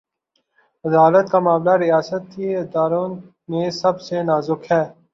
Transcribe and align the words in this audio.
عدالت 0.85 1.25
کامعاملہ، 1.31 1.73
ریاستی 1.77 2.45
اداروں 2.55 3.07
میں 3.49 3.69
سب 3.81 3.95
سے 4.01 4.17
نازک 4.23 4.61
ہے۔ 4.71 4.83